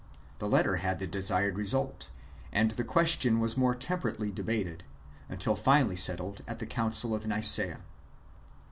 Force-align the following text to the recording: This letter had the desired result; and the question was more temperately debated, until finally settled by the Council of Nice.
This 0.39 0.49
letter 0.49 0.77
had 0.77 0.97
the 0.97 1.05
desired 1.05 1.59
result; 1.59 2.09
and 2.51 2.71
the 2.71 2.83
question 2.83 3.39
was 3.39 3.55
more 3.55 3.75
temperately 3.75 4.31
debated, 4.31 4.83
until 5.29 5.55
finally 5.55 5.95
settled 5.95 6.43
by 6.47 6.55
the 6.55 6.65
Council 6.65 7.13
of 7.13 7.27
Nice. 7.27 7.59